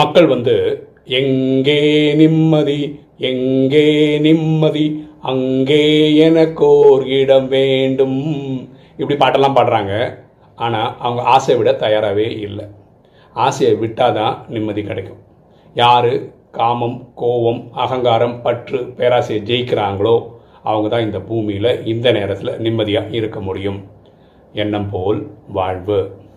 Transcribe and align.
மக்கள் 0.00 0.26
வந்து 0.34 0.54
எங்கே 1.20 1.80
நிம்மதி 2.20 2.80
எங்கே 3.30 3.86
நிம்மதி 4.26 4.84
அங்கே 5.30 5.82
எனக்கோர் 6.26 7.02
இடம் 7.18 7.48
வேண்டும். 7.54 8.20
இப்படி 9.00 9.16
பாட்டெல்லாம் 9.22 9.58
பாடுறாங்க. 9.58 9.94
ஆனால் 10.58 10.94
அவங்க 11.04 11.22
ஆசையை 11.34 11.56
விட 11.58 11.70
தயாராகவே 11.84 12.28
இல்லை. 12.46 12.66
ஆசையை 13.36 13.74
விட்டால் 13.82 14.16
தான் 14.18 14.34
நிம்மதி 14.54 14.82
கிடைக்கும். 14.88 15.20
யார் 15.82 16.12
காமம் 16.58 16.98
கோபம் 17.20 17.60
அகங்காரம் 17.84 18.36
பற்று 18.46 18.80
பேராசையை 18.98 19.40
ஜெயிக்கிறாங்களோ 19.50 20.16
அவங்க 20.70 20.88
தான் 20.88 21.06
இந்த 21.08 21.20
பூமியில் 21.28 21.70
இந்த 21.92 22.08
நேரத்தில் 22.18 22.58
நிம்மதியாக 22.64 23.16
இருக்க 23.20 23.38
முடியும். 23.40 23.80
எண்ணம் 24.62 24.90
போல் 24.94 25.20
வாழ்வு. 25.58 26.00